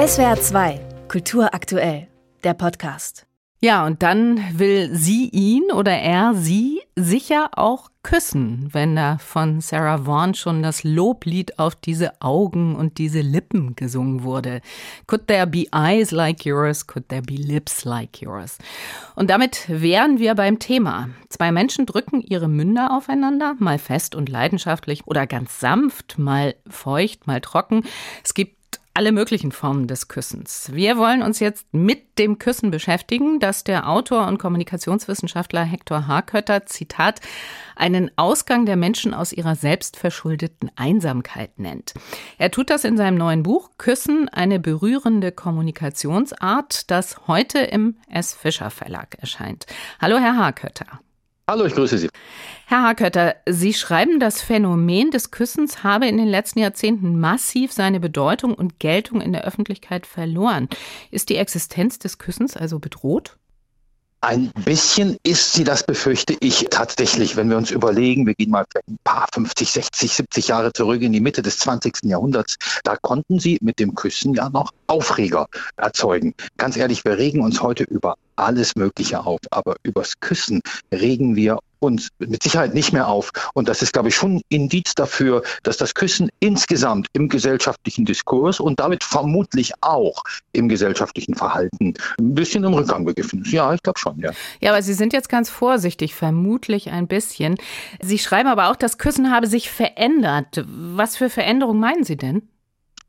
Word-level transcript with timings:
SWR 0.00 0.40
2, 0.40 0.80
Kultur 1.08 1.52
aktuell, 1.52 2.08
der 2.42 2.54
Podcast. 2.54 3.26
Ja, 3.60 3.84
und 3.84 4.02
dann 4.02 4.42
will 4.54 4.94
sie 4.94 5.28
ihn 5.28 5.70
oder 5.70 5.92
er 5.92 6.32
sie 6.32 6.80
sicher 6.96 7.50
auch 7.56 7.90
küssen, 8.02 8.70
wenn 8.72 8.96
da 8.96 9.18
von 9.18 9.60
Sarah 9.60 10.06
Vaughan 10.06 10.32
schon 10.32 10.62
das 10.62 10.84
Loblied 10.84 11.58
auf 11.58 11.74
diese 11.74 12.22
Augen 12.22 12.76
und 12.76 12.96
diese 12.96 13.20
Lippen 13.20 13.76
gesungen 13.76 14.22
wurde. 14.22 14.62
Could 15.06 15.28
there 15.28 15.46
be 15.46 15.66
eyes 15.74 16.12
like 16.12 16.46
yours? 16.46 16.86
Could 16.86 17.10
there 17.10 17.20
be 17.20 17.34
lips 17.34 17.84
like 17.84 18.22
yours? 18.22 18.56
Und 19.16 19.28
damit 19.28 19.66
wären 19.68 20.18
wir 20.18 20.34
beim 20.34 20.58
Thema. 20.58 21.10
Zwei 21.28 21.52
Menschen 21.52 21.84
drücken 21.84 22.22
ihre 22.22 22.48
Münder 22.48 22.96
aufeinander, 22.96 23.54
mal 23.58 23.78
fest 23.78 24.14
und 24.14 24.30
leidenschaftlich 24.30 25.06
oder 25.06 25.26
ganz 25.26 25.60
sanft, 25.60 26.18
mal 26.18 26.54
feucht, 26.66 27.26
mal 27.26 27.42
trocken. 27.42 27.84
Es 28.24 28.32
gibt 28.32 28.59
alle 28.94 29.12
möglichen 29.12 29.52
Formen 29.52 29.86
des 29.86 30.08
Küssens. 30.08 30.70
Wir 30.72 30.96
wollen 30.96 31.22
uns 31.22 31.38
jetzt 31.38 31.66
mit 31.72 32.18
dem 32.18 32.38
Küssen 32.38 32.70
beschäftigen, 32.70 33.38
das 33.38 33.64
der 33.64 33.88
Autor 33.88 34.26
und 34.26 34.38
Kommunikationswissenschaftler 34.38 35.62
Hector 35.62 36.06
Harkötter, 36.06 36.66
Zitat, 36.66 37.20
einen 37.76 38.10
Ausgang 38.16 38.66
der 38.66 38.76
Menschen 38.76 39.14
aus 39.14 39.32
ihrer 39.32 39.54
selbstverschuldeten 39.54 40.70
Einsamkeit 40.76 41.58
nennt. 41.58 41.94
Er 42.36 42.50
tut 42.50 42.68
das 42.68 42.84
in 42.84 42.96
seinem 42.96 43.16
neuen 43.16 43.42
Buch 43.42 43.70
Küssen, 43.78 44.28
eine 44.28 44.58
berührende 44.58 45.32
Kommunikationsart, 45.32 46.90
das 46.90 47.26
heute 47.28 47.60
im 47.60 47.96
S. 48.10 48.34
Fischer 48.34 48.70
Verlag 48.70 49.16
erscheint. 49.20 49.66
Hallo, 50.00 50.18
Herr 50.18 50.36
Harkötter. 50.36 51.00
Hallo, 51.50 51.64
ich 51.64 51.74
grüße 51.74 51.98
Sie. 51.98 52.08
Herr 52.66 52.82
Harkötter, 52.82 53.34
Sie 53.44 53.74
schreiben, 53.74 54.20
das 54.20 54.40
Phänomen 54.40 55.10
des 55.10 55.32
Küssens 55.32 55.82
habe 55.82 56.06
in 56.06 56.16
den 56.16 56.28
letzten 56.28 56.60
Jahrzehnten 56.60 57.18
massiv 57.18 57.72
seine 57.72 57.98
Bedeutung 57.98 58.54
und 58.54 58.78
Geltung 58.78 59.20
in 59.20 59.32
der 59.32 59.42
Öffentlichkeit 59.42 60.06
verloren. 60.06 60.68
Ist 61.10 61.28
die 61.28 61.34
Existenz 61.34 61.98
des 61.98 62.18
Küssens 62.18 62.56
also 62.56 62.78
bedroht? 62.78 63.36
Ein 64.20 64.52
bisschen 64.64 65.16
ist 65.24 65.54
sie, 65.54 65.64
das 65.64 65.84
befürchte 65.84 66.36
ich 66.38 66.66
tatsächlich, 66.70 67.36
wenn 67.36 67.50
wir 67.50 67.56
uns 67.56 67.72
überlegen, 67.72 68.28
wir 68.28 68.34
gehen 68.34 68.50
mal 68.50 68.66
ein 68.86 68.98
paar 69.02 69.26
50, 69.34 69.72
60, 69.72 70.12
70 70.12 70.48
Jahre 70.48 70.72
zurück 70.72 71.02
in 71.02 71.12
die 71.12 71.20
Mitte 71.20 71.42
des 71.42 71.58
20. 71.58 72.04
Jahrhunderts, 72.04 72.58
da 72.84 72.96
konnten 72.96 73.40
sie 73.40 73.58
mit 73.60 73.80
dem 73.80 73.96
Küssen 73.96 74.34
ja 74.34 74.50
noch 74.50 74.70
Aufreger 74.86 75.48
erzeugen. 75.76 76.34
Ganz 76.58 76.76
ehrlich, 76.76 77.04
wir 77.04 77.18
regen 77.18 77.40
uns 77.40 77.60
heute 77.60 77.82
über 77.84 78.14
alles 78.40 78.76
Mögliche 78.76 79.24
auf, 79.24 79.40
aber 79.50 79.76
übers 79.82 80.20
Küssen 80.20 80.60
regen 80.92 81.36
wir 81.36 81.58
uns 81.80 82.08
mit 82.18 82.42
Sicherheit 82.42 82.74
nicht 82.74 82.92
mehr 82.92 83.08
auf. 83.08 83.32
Und 83.54 83.68
das 83.68 83.82
ist, 83.82 83.92
glaube 83.92 84.08
ich, 84.08 84.14
schon 84.14 84.36
ein 84.36 84.42
Indiz 84.48 84.94
dafür, 84.94 85.42
dass 85.62 85.76
das 85.78 85.94
Küssen 85.94 86.30
insgesamt 86.38 87.08
im 87.14 87.28
gesellschaftlichen 87.28 88.04
Diskurs 88.04 88.60
und 88.60 88.80
damit 88.80 89.02
vermutlich 89.02 89.72
auch 89.80 90.22
im 90.52 90.68
gesellschaftlichen 90.68 91.34
Verhalten 91.34 91.94
ein 92.18 92.34
bisschen 92.34 92.64
im 92.64 92.74
Rückgang 92.74 93.04
begriffen 93.04 93.42
ist. 93.42 93.52
Ja, 93.52 93.72
ich 93.72 93.82
glaube 93.82 93.98
schon, 93.98 94.18
ja. 94.20 94.32
Ja, 94.60 94.72
aber 94.72 94.82
Sie 94.82 94.94
sind 94.94 95.12
jetzt 95.12 95.28
ganz 95.28 95.50
vorsichtig, 95.50 96.14
vermutlich 96.14 96.90
ein 96.90 97.08
bisschen. 97.08 97.56
Sie 98.02 98.18
schreiben 98.18 98.48
aber 98.48 98.70
auch, 98.70 98.76
das 98.76 98.98
Küssen 98.98 99.30
habe 99.30 99.46
sich 99.46 99.70
verändert. 99.70 100.64
Was 100.66 101.16
für 101.16 101.30
Veränderungen 101.30 101.80
meinen 101.80 102.04
Sie 102.04 102.16
denn? 102.16 102.48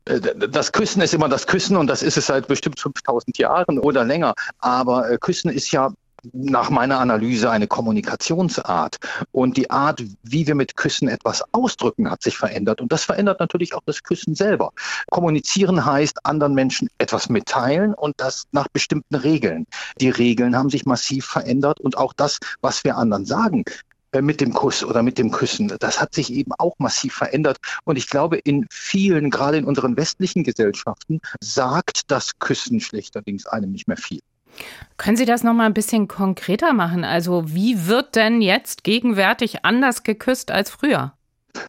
Äh, 0.04 0.20
das 0.20 0.72
Küssen 0.72 1.02
ist 1.02 1.14
immer 1.14 1.28
das 1.28 1.46
Küssen 1.46 1.76
und 1.76 1.86
das 1.86 2.02
ist 2.02 2.16
es 2.16 2.26
seit 2.26 2.48
bestimmt 2.48 2.80
5000 2.80 3.38
Jahren 3.38 3.78
oder 3.78 4.04
länger. 4.04 4.34
Aber 4.58 5.10
äh, 5.10 5.18
Küssen 5.18 5.50
ist 5.50 5.70
ja 5.72 5.92
nach 6.32 6.70
meiner 6.70 7.00
Analyse 7.00 7.50
eine 7.50 7.66
Kommunikationsart. 7.66 8.98
Und 9.32 9.56
die 9.56 9.70
Art, 9.70 10.02
wie 10.22 10.46
wir 10.46 10.54
mit 10.54 10.76
Küssen 10.76 11.08
etwas 11.08 11.42
ausdrücken, 11.52 12.10
hat 12.10 12.22
sich 12.22 12.36
verändert. 12.36 12.80
Und 12.80 12.92
das 12.92 13.04
verändert 13.04 13.40
natürlich 13.40 13.74
auch 13.74 13.82
das 13.86 14.02
Küssen 14.02 14.34
selber. 14.34 14.72
Kommunizieren 15.10 15.84
heißt, 15.84 16.24
anderen 16.24 16.54
Menschen 16.54 16.88
etwas 16.98 17.28
mitteilen 17.28 17.94
und 17.94 18.14
das 18.18 18.44
nach 18.52 18.68
bestimmten 18.68 19.16
Regeln. 19.16 19.66
Die 20.00 20.10
Regeln 20.10 20.56
haben 20.56 20.70
sich 20.70 20.86
massiv 20.86 21.26
verändert 21.26 21.80
und 21.80 21.96
auch 21.96 22.12
das, 22.12 22.38
was 22.60 22.84
wir 22.84 22.96
anderen 22.96 23.26
sagen, 23.26 23.64
mit 24.20 24.40
dem 24.40 24.52
Kuss 24.52 24.84
oder 24.84 25.02
mit 25.02 25.16
dem 25.16 25.30
Küssen. 25.30 25.72
Das 25.78 26.00
hat 26.00 26.14
sich 26.14 26.32
eben 26.32 26.52
auch 26.58 26.74
massiv 26.78 27.14
verändert. 27.14 27.56
Und 27.84 27.96
ich 27.96 28.08
glaube, 28.08 28.38
in 28.38 28.66
vielen, 28.70 29.30
gerade 29.30 29.56
in 29.56 29.64
unseren 29.64 29.96
westlichen 29.96 30.44
Gesellschaften, 30.44 31.20
sagt 31.40 32.10
das 32.10 32.38
Küssen 32.38 32.80
schlechterdings 32.80 33.46
einem 33.46 33.72
nicht 33.72 33.88
mehr 33.88 33.96
viel. 33.96 34.20
Können 34.98 35.16
Sie 35.16 35.24
das 35.24 35.42
noch 35.42 35.54
mal 35.54 35.64
ein 35.64 35.74
bisschen 35.74 36.08
konkreter 36.08 36.74
machen? 36.74 37.04
Also, 37.04 37.54
wie 37.54 37.86
wird 37.86 38.16
denn 38.16 38.42
jetzt 38.42 38.84
gegenwärtig 38.84 39.64
anders 39.64 40.02
geküsst 40.02 40.50
als 40.50 40.68
früher? 40.68 41.14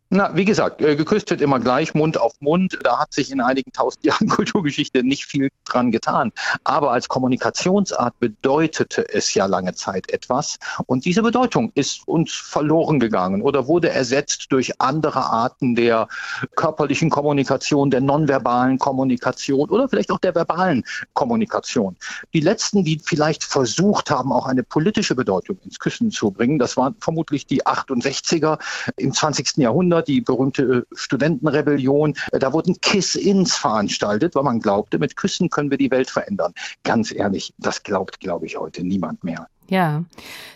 Na, 0.09 0.35
wie 0.35 0.45
gesagt, 0.45 0.79
äh, 0.81 0.95
geküsst 0.95 1.29
wird 1.31 1.41
immer 1.41 1.59
gleich, 1.59 1.95
Mund 1.95 2.19
auf 2.19 2.33
Mund. 2.39 2.77
Da 2.83 2.99
hat 2.99 3.11
sich 3.13 3.31
in 3.31 3.41
einigen 3.41 3.71
tausend 3.71 4.05
Jahren 4.05 4.29
Kulturgeschichte 4.29 5.03
nicht 5.03 5.25
viel 5.25 5.49
dran 5.65 5.91
getan. 5.91 6.31
Aber 6.63 6.91
als 6.91 7.09
Kommunikationsart 7.09 8.19
bedeutete 8.19 9.11
es 9.11 9.33
ja 9.33 9.47
lange 9.47 9.73
Zeit 9.73 10.11
etwas. 10.11 10.59
Und 10.85 11.05
diese 11.05 11.23
Bedeutung 11.23 11.71
ist 11.73 12.07
uns 12.07 12.31
verloren 12.31 12.99
gegangen 12.99 13.41
oder 13.41 13.67
wurde 13.67 13.89
ersetzt 13.89 14.51
durch 14.51 14.79
andere 14.79 15.25
Arten 15.25 15.75
der 15.75 16.07
körperlichen 16.55 17.09
Kommunikation, 17.09 17.89
der 17.89 18.01
nonverbalen 18.01 18.77
Kommunikation 18.77 19.69
oder 19.69 19.89
vielleicht 19.89 20.11
auch 20.11 20.19
der 20.19 20.35
verbalen 20.35 20.83
Kommunikation. 21.13 21.97
Die 22.33 22.39
letzten, 22.39 22.83
die 22.83 23.01
vielleicht 23.03 23.43
versucht 23.43 24.11
haben, 24.11 24.31
auch 24.31 24.45
eine 24.45 24.63
politische 24.63 25.15
Bedeutung 25.15 25.57
ins 25.65 25.79
Küssen 25.79 26.11
zu 26.11 26.29
bringen, 26.31 26.59
das 26.59 26.77
waren 26.77 26.95
vermutlich 26.99 27.47
die 27.47 27.65
68er 27.65 28.59
im 28.97 29.11
20. 29.11 29.57
Jahrhundert. 29.57 29.72
Jahrhundert, 29.73 30.07
die 30.07 30.21
berühmte 30.21 30.85
äh, 30.91 30.95
Studentenrebellion. 30.95 32.13
Äh, 32.31 32.39
da 32.39 32.53
wurden 32.53 32.79
Kiss-Ins 32.79 33.55
veranstaltet, 33.55 34.35
weil 34.35 34.43
man 34.43 34.59
glaubte, 34.59 34.99
mit 34.99 35.15
Küssen 35.15 35.49
können 35.49 35.71
wir 35.71 35.77
die 35.77 35.91
Welt 35.91 36.09
verändern. 36.09 36.53
Ganz 36.83 37.11
ehrlich, 37.11 37.53
das 37.57 37.81
glaubt, 37.81 38.19
glaube 38.19 38.45
ich, 38.45 38.57
heute 38.57 38.83
niemand 38.83 39.23
mehr. 39.23 39.47
Ja, 39.69 40.03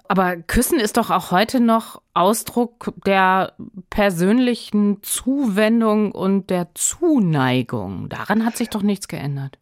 aber 0.08 0.36
Küssen 0.36 0.80
ist 0.80 0.98
doch 0.98 1.10
auch 1.10 1.32
heute 1.32 1.60
noch 1.60 2.02
Ausdruck 2.14 2.94
der 3.06 3.54
persönlichen 3.90 5.02
Zuwendung 5.02 6.12
und 6.12 6.50
der 6.50 6.68
Zuneigung. 6.76 8.10
Daran 8.10 8.46
hat 8.46 8.58
sich 8.58 8.70
doch 8.70 8.84
nichts 8.84 9.08
geändert. 9.08 9.58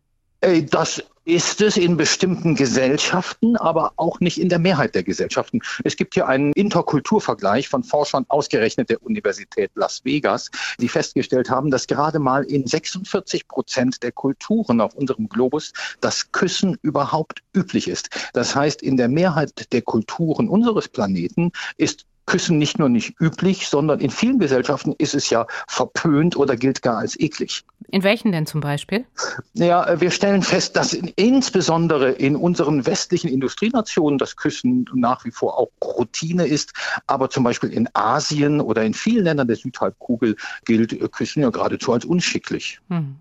Das 0.71 1.03
ist 1.25 1.59
es 1.61 1.75
in 1.75 1.97
bestimmten 1.97 2.55
Gesellschaften, 2.55 3.57
aber 3.57 3.93
auch 3.95 4.19
nicht 4.19 4.39
in 4.39 4.47
der 4.47 4.59
Mehrheit 4.59 4.93
der 4.93 5.03
Gesellschaften. 5.03 5.59
Es 5.83 5.95
gibt 5.95 6.13
hier 6.13 6.27
einen 6.27 6.53
Interkulturvergleich 6.53 7.67
von 7.67 7.83
Forschern 7.83 8.25
ausgerechnet 8.27 8.89
der 8.89 9.03
Universität 9.03 9.71
Las 9.73 10.05
Vegas, 10.05 10.51
die 10.79 10.87
festgestellt 10.87 11.49
haben, 11.49 11.71
dass 11.71 11.87
gerade 11.87 12.19
mal 12.19 12.43
in 12.43 12.67
46 12.67 13.47
Prozent 13.47 14.03
der 14.03 14.11
Kulturen 14.11 14.79
auf 14.79 14.93
unserem 14.93 15.27
Globus 15.27 15.73
das 15.99 16.31
Küssen 16.31 16.77
überhaupt 16.83 17.41
üblich 17.55 17.87
ist. 17.87 18.09
Das 18.33 18.55
heißt, 18.55 18.83
in 18.83 18.95
der 18.95 19.09
Mehrheit 19.09 19.73
der 19.73 19.81
Kulturen 19.81 20.47
unseres 20.47 20.87
Planeten 20.87 21.51
ist 21.77 22.05
Küssen 22.25 22.57
nicht 22.57 22.79
nur 22.79 22.89
nicht 22.89 23.15
üblich, 23.19 23.67
sondern 23.67 23.99
in 23.99 24.09
vielen 24.09 24.39
Gesellschaften 24.39 24.93
ist 24.97 25.13
es 25.13 25.29
ja 25.29 25.45
verpönt 25.67 26.35
oder 26.35 26.55
gilt 26.55 26.81
gar 26.81 26.97
als 26.97 27.19
eklig. 27.19 27.63
In 27.89 28.03
welchen 28.03 28.31
denn 28.31 28.45
zum 28.47 28.61
Beispiel? 28.61 29.05
Ja, 29.53 30.01
wir 30.01 30.09
stellen 30.09 30.41
fest, 30.41 30.75
dass 30.75 30.93
in, 30.93 31.11
insbesondere 31.15 32.11
in 32.11 32.35
unseren 32.35 32.85
westlichen 32.85 33.29
Industrienationen 33.29 34.17
das 34.17 34.35
Küssen 34.35 34.85
nach 34.93 35.23
wie 35.23 35.31
vor 35.31 35.57
auch 35.57 35.69
Routine 35.83 36.47
ist, 36.47 36.73
aber 37.07 37.29
zum 37.29 37.43
Beispiel 37.43 37.71
in 37.71 37.87
Asien 37.93 38.59
oder 38.59 38.83
in 38.83 38.93
vielen 38.93 39.25
Ländern 39.25 39.47
der 39.47 39.57
Südhalbkugel 39.57 40.35
gilt 40.65 41.11
Küssen 41.11 41.41
ja 41.41 41.49
geradezu 41.51 41.93
als 41.93 42.05
unschicklich. 42.05 42.79
Hm. 42.89 43.17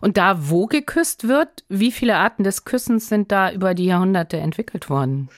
Und 0.00 0.16
da, 0.16 0.48
wo 0.50 0.66
geküsst 0.66 1.28
wird, 1.28 1.64
wie 1.68 1.92
viele 1.92 2.16
Arten 2.16 2.44
des 2.44 2.64
Küssens 2.64 3.08
sind 3.08 3.30
da 3.30 3.52
über 3.52 3.74
die 3.74 3.86
Jahrhunderte 3.86 4.38
entwickelt 4.38 4.88
worden? 4.88 5.28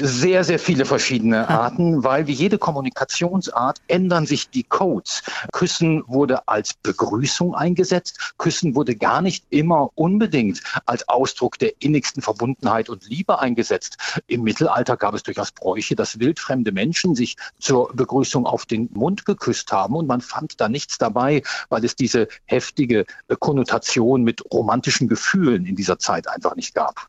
Sehr, 0.00 0.44
sehr 0.44 0.58
viele 0.58 0.84
verschiedene 0.84 1.48
Arten, 1.48 2.04
weil 2.04 2.26
wie 2.26 2.32
jede 2.32 2.58
Kommunikationsart 2.58 3.80
ändern 3.88 4.26
sich 4.26 4.50
die 4.50 4.62
Codes. 4.62 5.22
Küssen 5.52 6.04
wurde 6.06 6.46
als 6.48 6.74
Begrüßung 6.74 7.54
eingesetzt. 7.54 8.34
Küssen 8.38 8.74
wurde 8.74 8.96
gar 8.96 9.22
nicht 9.22 9.44
immer 9.50 9.90
unbedingt 9.94 10.62
als 10.86 11.08
Ausdruck 11.08 11.58
der 11.58 11.72
innigsten 11.80 12.22
Verbundenheit 12.22 12.88
und 12.88 13.08
Liebe 13.08 13.38
eingesetzt. 13.38 13.98
Im 14.26 14.42
Mittelalter 14.42 14.96
gab 14.96 15.14
es 15.14 15.22
durchaus 15.22 15.52
Bräuche, 15.52 15.96
dass 15.96 16.18
wildfremde 16.18 16.72
Menschen 16.72 17.14
sich 17.14 17.36
zur 17.58 17.94
Begrüßung 17.94 18.46
auf 18.46 18.66
den 18.66 18.88
Mund 18.92 19.24
geküsst 19.24 19.72
haben 19.72 19.94
und 19.94 20.06
man 20.06 20.20
fand 20.20 20.60
da 20.60 20.68
nichts 20.68 20.98
dabei, 20.98 21.42
weil 21.68 21.84
es 21.84 21.96
diese 21.96 22.28
heftige 22.44 23.04
Konnotation 23.38 24.22
mit 24.22 24.42
romantischen 24.52 25.08
Gefühlen 25.08 25.66
in 25.66 25.76
dieser 25.76 25.98
Zeit 25.98 26.28
einfach 26.28 26.56
nicht 26.56 26.74
gab. 26.74 27.08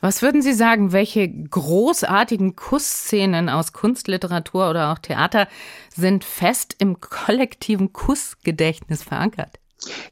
Was 0.00 0.22
würden 0.22 0.42
Sie 0.42 0.52
sagen, 0.52 0.92
welche 0.92 1.28
großartigen 1.28 2.56
Kussszenen 2.56 3.48
aus 3.48 3.72
Kunst, 3.72 4.08
Literatur 4.08 4.70
oder 4.70 4.92
auch 4.92 4.98
Theater 4.98 5.48
sind 5.94 6.24
fest 6.24 6.74
im 6.78 7.00
kollektiven 7.00 7.92
Kussgedächtnis 7.92 9.02
verankert? 9.02 9.58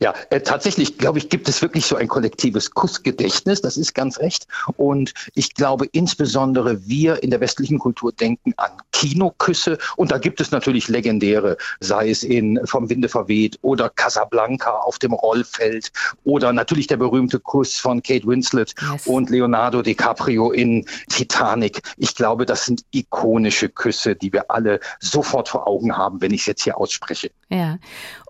Ja, 0.01 0.15
äh, 0.31 0.41
tatsächlich, 0.41 0.99
glaube 0.99 1.19
ich, 1.19 1.29
gibt 1.29 1.49
es 1.49 1.63
wirklich 1.63 1.87
so 1.87 1.97
ein 1.97 2.09
kollektives 2.09 2.71
Kussgedächtnis. 2.71 3.61
Das 3.61 3.77
ist 3.77 3.95
ganz 3.95 4.19
recht. 4.19 4.47
Und 4.77 5.15
ich 5.35 5.55
glaube, 5.55 5.87
insbesondere 5.93 6.87
wir 6.87 7.23
in 7.23 7.31
der 7.31 7.41
westlichen 7.41 7.79
Kultur 7.79 8.13
denken 8.13 8.53
an 8.57 8.71
Kinoküsse. 9.05 9.79
Und 9.97 10.11
da 10.11 10.19
gibt 10.19 10.41
es 10.41 10.51
natürlich 10.51 10.89
legendäre, 10.89 11.57
sei 11.81 12.11
es 12.11 12.23
in 12.23 12.59
Vom 12.65 12.89
Winde 12.89 13.09
verweht 13.09 13.59
oder 13.61 13.91
Casablanca 13.91 14.71
auf 14.71 14.99
dem 14.99 15.13
Rollfeld 15.13 15.93
oder 16.25 16.53
natürlich 16.53 16.87
der 16.87 16.97
berühmte 16.97 17.39
Kuss 17.39 17.77
von 17.77 18.03
Kate 18.03 18.27
Winslet 18.27 18.75
yes. 18.93 19.07
und 19.07 19.29
Leonardo 19.29 19.83
DiCaprio 19.83 20.53
in 20.53 20.87
Titanic. 21.09 21.83
Ich 21.99 22.15
glaube, 22.15 22.47
das 22.47 22.65
sind 22.65 22.85
ikonische 22.93 23.69
Küsse, 23.69 24.17
die 24.17 24.33
wir 24.33 24.51
alle 24.51 24.81
sofort 25.01 25.49
vor 25.49 25.67
Augen 25.69 25.97
haben, 25.97 26.23
wenn 26.23 26.33
ich 26.33 26.41
es 26.41 26.47
jetzt 26.47 26.65
hier 26.65 26.79
ausspreche. 26.79 27.31
Ja. 27.51 27.79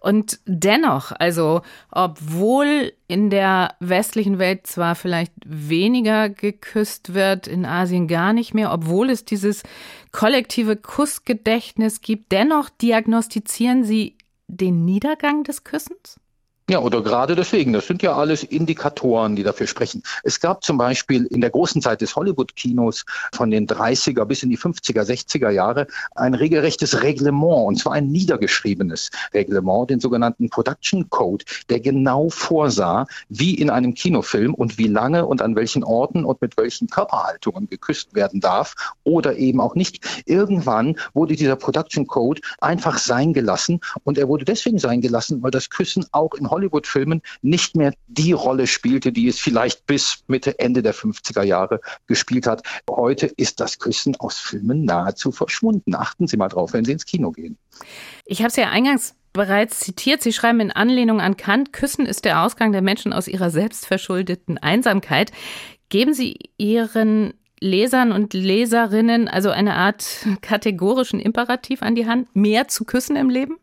Und 0.01 0.41
dennoch, 0.45 1.13
also 1.13 1.63
obwohl 1.91 2.93
in 3.07 3.31
der 3.31 3.75
westlichen 3.81 4.39
Welt 4.39 4.67
zwar 4.67 4.95
vielleicht 4.95 5.33
weniger 5.45 6.29
geküsst 6.29 7.15
wird, 7.15 7.47
in 7.47 7.65
Asien 7.65 8.09
gar 8.09 8.33
nicht 8.33 8.55
mehr, 8.55 8.73
obwohl 8.73 9.11
es 9.11 9.25
dieses 9.25 9.63
kollektive 10.11 10.64
Kussgedächtnis 10.77 12.01
gibt, 12.01 12.33
dennoch 12.33 12.71
diagnostizieren 12.71 13.85
Sie 13.85 14.17
den 14.49 14.85
Niedergang 14.85 15.45
des 15.45 15.65
Küssens? 15.65 16.19
Ja, 16.71 16.79
oder 16.79 17.03
gerade 17.03 17.37
deswegen. 17.37 17.75
Das 17.75 17.87
sind 17.87 18.01
ja 18.01 18.17
alles 18.17 18.43
Indikatoren, 18.43 19.37
die 19.37 19.43
dafür 19.43 19.67
sprechen. 19.67 20.03
Es 20.23 20.41
gab 20.41 20.65
zum 20.65 20.79
Beispiel 20.79 21.27
in 21.27 21.43
der 21.43 21.51
großen 21.51 21.83
Zeit 21.83 22.01
des 22.01 22.17
Hollywood-Kinos 22.17 23.05
von 23.35 23.51
den 23.51 23.67
30er 23.67 24.25
bis 24.25 24.43
in 24.43 24.49
die 24.49 24.57
50er, 24.57 25.03
60er 25.03 25.51
Jahre 25.51 25.87
ein 26.15 26.33
regelrechtes 26.33 27.03
Reglement, 27.03 27.67
und 27.67 27.79
zwar 27.79 27.93
ein 27.93 28.07
niedergeschriebenes 28.07 29.11
Reglement, 29.35 29.91
den 29.91 30.01
sogenannten 30.01 30.49
Production 30.49 31.11
Code, 31.11 31.45
der 31.69 31.81
genau 31.81 32.31
vorsah, 32.31 33.07
wie 33.29 33.53
in 33.57 33.69
einem 33.69 33.93
Kinofilm 33.93 34.55
und 34.55 34.79
wie 34.79 34.89
lange 34.89 35.27
und 35.27 35.43
an 35.43 35.57
welchen 35.57 35.85
Orten 35.85 36.25
und 36.25 36.41
mit 36.41 36.57
welchen 36.57 36.89
Körperhaltungen 36.89 37.69
geküsst 37.69 38.15
werden 38.15 38.41
darf 38.41 38.75
oder 39.03 39.37
eben 39.37 39.61
auch 39.61 39.75
nicht. 39.75 40.03
Irgendwann 40.25 40.97
wurde 41.13 41.37
dieser 41.37 41.57
Production 41.57 42.07
Code 42.07 42.41
einfach 42.63 42.97
sein 42.97 43.35
gelassen 43.35 43.81
und 44.05 44.17
er 44.17 44.29
wurde 44.29 44.47
deswegen 44.47 44.79
sein 44.79 45.03
gelassen, 45.03 45.43
weil 45.43 45.51
das 45.51 45.69
Küssen 45.69 46.07
auch 46.13 46.33
in 46.33 46.54
Hollywood-Filmen 46.55 47.21
nicht 47.43 47.77
mehr 47.77 47.93
die 48.07 48.33
Rolle 48.33 48.67
spielte, 48.67 49.13
die 49.13 49.29
es 49.29 49.39
vielleicht 49.39 49.87
bis 49.87 50.25
Mitte, 50.29 50.59
Ende 50.59 50.83
der 50.83 50.95
50er 50.95 51.43
Jahre 51.43 51.81
gespielt 52.07 52.47
hat. 52.47 52.63
Heute 52.89 53.27
ist 53.27 53.61
das 53.61 53.79
Küssen 53.79 54.17
aus 54.17 54.39
Filmen 54.39 54.85
nahezu 54.85 55.33
verschwunden. 55.33 55.95
Achten 55.95 56.27
Sie 56.27 56.37
mal 56.37 56.49
drauf, 56.49 56.73
wenn 56.73 56.85
Sie 56.85 56.93
ins 56.93 57.07
Kino 57.07 57.33
gehen. 57.33 57.59
Ich 58.25 58.39
habe 58.39 58.49
es 58.49 58.57
ja 58.57 58.71
eingangs 58.71 59.15
bereits 59.33 59.81
zitiert. 59.81 60.23
Sie 60.23 60.33
schreiben 60.33 60.61
in 60.61 60.71
Anlehnung 60.71 61.21
an 61.21 61.37
Kant, 61.37 61.73
Küssen 61.73 62.07
ist 62.07 62.25
der 62.25 62.43
Ausgang 62.43 62.73
der 62.73 62.83
Menschen 62.83 63.13
aus 63.13 63.29
ihrer 63.29 63.51
selbstverschuldeten 63.51 64.59
Einsamkeit. 64.59 65.33
Geben 65.89 66.15
Sie 66.15 66.39
Ihren 66.57 67.35
Lesern 67.61 68.13
und 68.13 68.35
Leserinnen 68.35 69.27
also 69.29 69.51
eine 69.51 69.75
Art 69.75 70.27
kategorischen 70.43 71.21
Imperativ 71.21 71.83
an 71.83 71.95
die 71.95 72.07
Hand, 72.07 72.35
mehr 72.35 72.69
zu 72.69 72.85
küssen 72.85 73.17
im 73.17 73.31
Leben? 73.31 73.59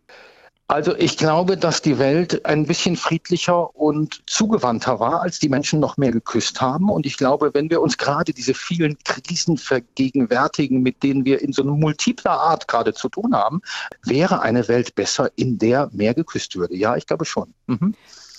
Also 0.72 0.96
ich 0.96 1.18
glaube, 1.18 1.58
dass 1.58 1.82
die 1.82 2.00
Welt 2.00 2.46
ein 2.46 2.66
bisschen 2.66 2.96
friedlicher 2.96 3.76
und 3.76 4.24
zugewandter 4.26 5.02
war, 5.02 5.22
als 5.22 5.38
die 5.38 5.50
Menschen 5.50 5.82
noch 5.82 5.98
mehr 5.98 6.14
geküsst 6.14 6.62
haben. 6.62 6.90
Und 6.90 7.06
ich 7.06 7.18
glaube, 7.18 7.54
wenn 7.54 7.70
wir 7.70 7.82
uns 7.82 7.98
gerade 7.98 8.32
diese 8.32 8.54
vielen 8.54 8.98
Krisen 9.04 9.58
vergegenwärtigen, 9.58 10.82
mit 10.82 11.04
denen 11.04 11.26
wir 11.26 11.42
in 11.42 11.52
so 11.52 11.64
einer 11.64 11.74
multipler 11.74 12.40
Art 12.40 12.70
gerade 12.70 12.94
zu 12.94 13.10
tun 13.10 13.36
haben, 13.36 13.62
wäre 14.06 14.44
eine 14.44 14.70
Welt 14.70 14.96
besser, 14.96 15.30
in 15.36 15.58
der 15.58 15.90
mehr 15.92 16.14
geküsst 16.14 16.56
würde. 16.56 16.78
Ja, 16.78 16.96
ich 16.96 17.06
glaube 17.06 17.26
schon. 17.26 17.54
Mhm. 17.68 17.94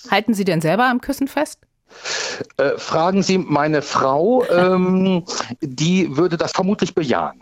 Halten 0.09 0.33
Sie 0.33 0.43
denn 0.43 0.59
selber 0.59 0.85
am 0.85 1.01
Küssen 1.01 1.27
fest? 1.27 1.59
Äh, 2.57 2.79
fragen 2.79 3.21
Sie 3.21 3.37
meine 3.37 3.83
Frau, 3.83 4.43
ähm, 4.49 5.23
die 5.61 6.17
würde 6.17 6.37
das 6.37 6.51
vermutlich 6.51 6.95
bejahen 6.95 7.39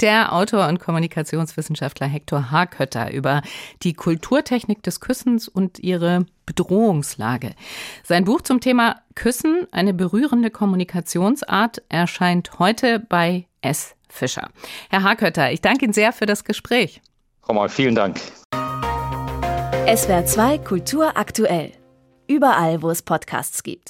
der 0.00 0.32
Autor 0.32 0.68
und 0.68 0.78
Kommunikationswissenschaftler 0.78 2.06
Hector 2.06 2.50
Harkötter 2.50 3.12
über 3.12 3.42
die 3.82 3.94
Kulturtechnik 3.94 4.82
des 4.82 5.00
Küssens 5.00 5.48
und 5.48 5.78
ihre 5.78 6.26
Bedrohungslage. 6.46 7.52
Sein 8.02 8.24
Buch 8.24 8.40
zum 8.40 8.60
Thema 8.60 9.02
Küssen, 9.14 9.66
eine 9.72 9.94
berührende 9.94 10.50
Kommunikationsart, 10.50 11.82
erscheint 11.88 12.58
heute 12.58 13.00
bei 13.00 13.46
S. 13.60 13.94
Fischer. 14.08 14.48
Herr 14.88 15.02
Harkötter, 15.02 15.52
ich 15.52 15.60
danke 15.60 15.84
Ihnen 15.84 15.92
sehr 15.92 16.12
für 16.12 16.26
das 16.26 16.44
Gespräch. 16.44 17.02
Frau 17.42 17.54
Mal, 17.54 17.68
vielen 17.68 17.94
Dank. 17.94 18.20
SWR 19.94 20.24
2 20.24 20.58
Kultur 20.58 21.16
aktuell. 21.16 21.72
Überall, 22.26 22.82
wo 22.82 22.90
es 22.90 23.02
Podcasts 23.02 23.62
gibt. 23.62 23.84